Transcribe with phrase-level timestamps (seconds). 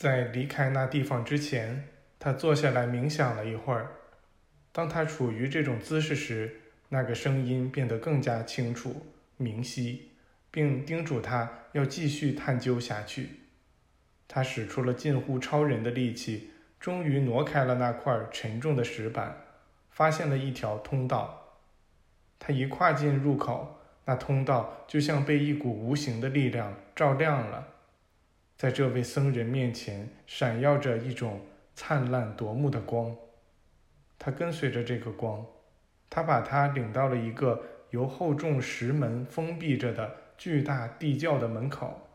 [0.00, 1.86] 在离开那地方之前，
[2.18, 3.90] 他坐下来冥想了一会儿。
[4.72, 9.04] 当他处于这种姿势时，那个声音变得更加清楚、
[9.36, 10.12] 明晰，
[10.50, 13.28] 并叮嘱他要继续探究下去。
[14.26, 19.36] 他使出了近乎超人的力气，终于挪开了那块沉重的石板，
[19.90, 21.58] 发现了一条通道。
[22.38, 27.74] 他一跨进入口，那通道就像被一股无形的力量照亮了。
[28.60, 31.40] 在这位僧人面前，闪耀着一种
[31.74, 33.16] 灿烂夺目的光。
[34.18, 35.46] 他跟随着这个光，
[36.10, 42.06] 他把他领到了一个由厚重石门封闭着的巨大地窖的门口。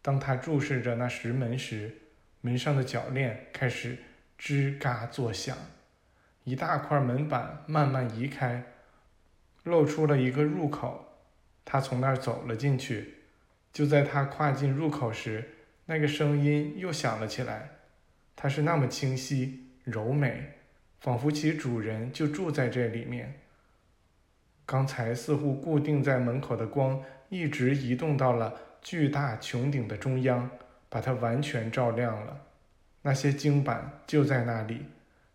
[0.00, 1.92] 当他注视着那石门时，
[2.40, 3.98] 门上的铰链开始
[4.38, 5.56] 吱嘎作响，
[6.44, 8.62] 一大块门板慢慢移开，
[9.64, 11.04] 露出了一个入口。
[11.64, 13.14] 他从那儿走了进去。
[13.72, 15.44] 就在他跨进入口时，
[15.86, 17.70] 那个声音又响了起来，
[18.34, 20.52] 它是那么清晰柔美，
[21.00, 23.40] 仿佛其主人就住在这里面。
[24.64, 30.50] 刚才似乎固定在门口的光，一直移动到了巨大穹顶的中央，
[30.88, 32.40] 把它完全照亮了。
[33.02, 34.86] 那些经板就在那里，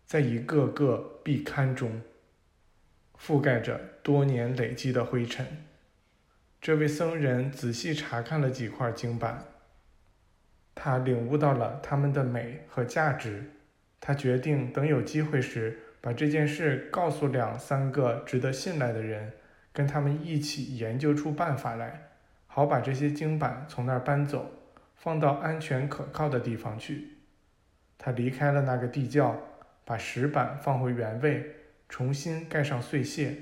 [0.04, 2.02] 在一个个壁龛中，
[3.16, 5.46] 覆盖着多年累积的灰尘。
[6.60, 9.44] 这位僧人仔细查看了几块经板。
[10.82, 13.50] 他领悟到了他们的美和价值，
[14.00, 19.34] 他决定等有机会时把这件事告诉两三个值得信赖的人，
[19.74, 22.08] 跟他们一起研究出办法来，
[22.46, 24.50] 好把这些经板从那儿搬走，
[24.96, 27.18] 放到安全可靠的地方去。
[27.98, 29.38] 他离开了那个地窖，
[29.84, 31.44] 把石板放回原位，
[31.90, 33.36] 重新盖上碎屑，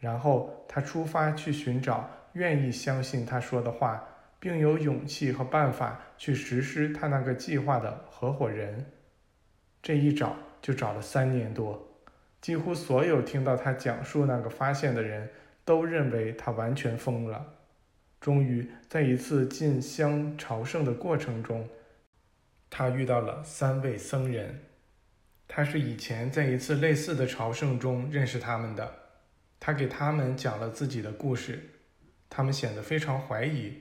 [0.00, 4.06] 然后他出发去寻找愿意相信他说的话。
[4.44, 8.84] 并有勇气和办法去实施他那个计划的合伙人，
[9.82, 11.98] 这一找就找了三年多。
[12.42, 15.30] 几乎所有听到他讲述那个发现的人
[15.64, 17.54] 都认为他完全疯了。
[18.20, 21.66] 终于，在一次进香朝圣的过程中，
[22.68, 24.60] 他遇到了三位僧人。
[25.48, 28.92] 他是以前在一次类似的朝圣中认识他们的。
[29.58, 31.60] 他给他们讲了自己的故事，
[32.28, 33.80] 他们显得非常怀疑。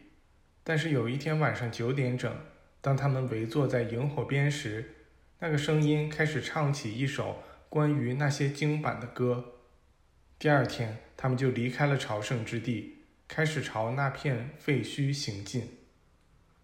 [0.64, 2.34] 但是有一天晚上九点整，
[2.80, 4.96] 当他们围坐在萤火边时，
[5.40, 9.56] 那个声音开始唱起一首关于那些经版的歌。
[10.40, 15.70] 第二天，他们就离开了朝圣之地，开始朝那片废墟行进。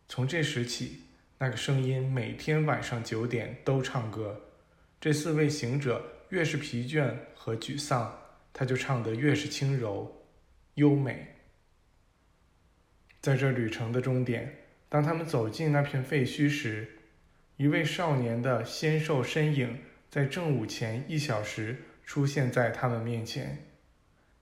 [0.07, 1.01] 从这时起，
[1.37, 4.41] 那个声音每天晚上九点都唱歌。
[5.01, 8.17] 这四位行者越是疲倦和沮丧，
[8.53, 10.25] 他就唱得越是轻柔、
[10.75, 11.35] 优美。
[13.21, 14.55] 在这旅程的终点，
[14.87, 16.87] 当他们走进那片废墟时，
[17.57, 19.77] 一位少年的纤瘦身影
[20.09, 21.75] 在正午前一小时
[22.05, 23.65] 出现在他们面前，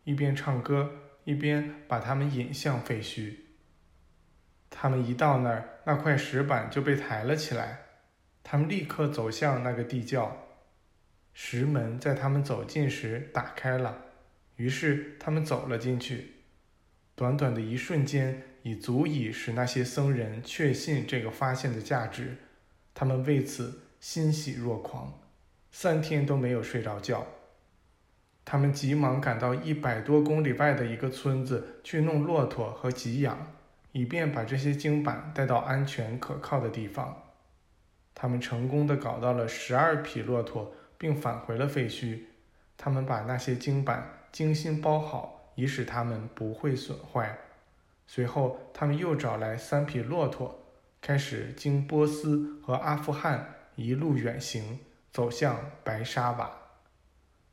[0.03, 0.91] 一边唱歌，
[1.23, 3.33] 一边把他们引向废墟。
[4.69, 7.79] 他们一到那儿，那块石板就被抬了起来。
[8.43, 10.37] 他们立刻走向那个地窖，
[11.33, 14.05] 石门在他们走近时打开了，
[14.57, 16.33] 于是他们走了进去。
[17.15, 18.43] 短短的一瞬间。
[18.67, 22.35] 已足以使那些僧人确信这个发现的价值，
[22.93, 25.21] 他们为此欣喜若狂，
[25.71, 27.25] 三天都没有睡着觉。
[28.43, 33.53] 他们急忙赶到一百多公里外的一个村子去弄骆驼和给养，
[33.93, 37.23] 以便把这些经板带到安全可靠的地方。
[38.13, 42.19] 他们成功的搞到了十二匹骆驼，并返回了废墟。
[42.75, 47.37] 他们把那些经板精心包好，以使它们不会损坏。
[48.07, 50.63] 随后，他们又找来三匹骆驼，
[51.01, 54.79] 开始经波斯和阿富汗一路远行，
[55.11, 56.49] 走向白沙瓦。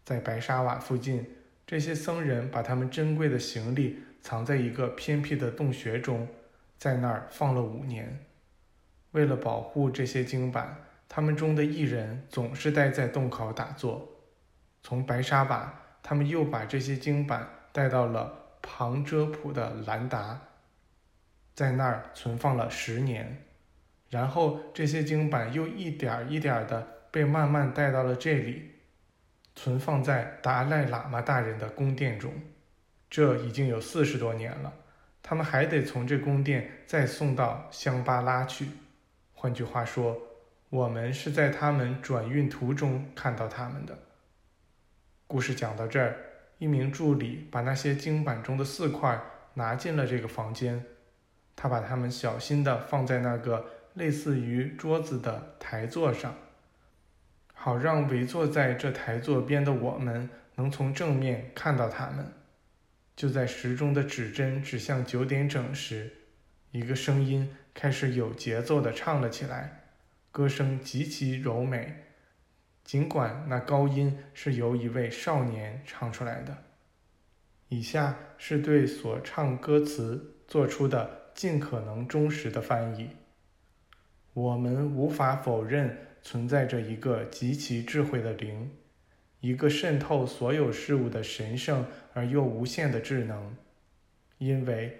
[0.05, 1.27] 在白沙瓦附近，
[1.67, 6.29] 这些僧人把他们珍贵的行李藏在一个偏僻的洞穴中，
[6.79, 8.25] 在那儿放了五年。
[9.11, 14.09] 为了保护这些经板，他们中的一人总是待在洞口打坐。
[14.83, 18.44] 从白沙瓦，他们又把这些经板带到了。
[18.67, 20.41] 旁遮普的兰达，
[21.55, 23.45] 在那儿存放了十年，
[24.09, 26.81] 然后这些经板又一点一点的
[27.13, 28.73] 被慢慢带到了这里，
[29.55, 32.33] 存放在达赖喇嘛大人的宫殿中。
[33.11, 34.73] 这已经有四十多年了，
[35.23, 38.69] 他们还得从这宫殿再送到香巴拉去。
[39.35, 40.19] 换句话说，
[40.71, 43.97] 我们是在他们转运途中看到他们的。
[45.27, 46.34] 故事讲到这儿。
[46.59, 49.21] 一名助理把那些经板中的四块
[49.55, 50.85] 拿进了这个房间，
[51.55, 56.35] 他把它们小心地放在那个类似于桌子的台座上，
[57.53, 62.27] 好让围坐在这台座边的我们能从正面看到它们。
[63.17, 66.13] 就在时钟的指针指向九点整时，
[66.73, 69.85] 一个声音开始有节奏地唱了起来，
[70.33, 71.95] 歌声极其柔美，
[72.85, 76.57] 尽管那高音是由一位少年唱出来的。
[77.69, 83.09] 以下是对所唱歌词做出的尽可能忠实的翻译。
[84.35, 88.71] 我们无法否认存在着一个极其智慧的灵，
[89.41, 93.57] 一个渗透所有事物的神圣而又无限的智能，
[94.39, 94.97] 因为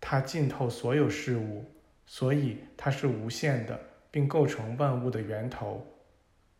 [0.00, 1.64] 它浸透所有事物，
[2.06, 3.80] 所以它是无限的，
[4.10, 5.84] 并构成万物的源头。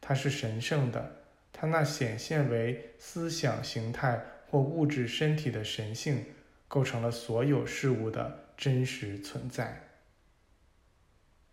[0.06, 1.17] 它是神圣的，
[1.51, 6.27] 它那显现为思想形态或物质身体的神性，
[6.69, 9.81] 构成了所有事物的真实存在。